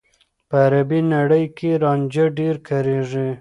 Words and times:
په 0.49 0.55
عربي 0.65 0.99
نړۍ 1.15 1.45
کې 1.57 1.69
رانجه 1.83 2.25
ډېر 2.39 2.55
کارېږي. 2.67 3.27